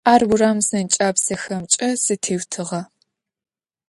Ар 0.13 0.21
урам 0.29 0.57
зэнкӏабзэхэмкӏэ 0.67 1.87
зэтеутыгъэ. 2.03 2.81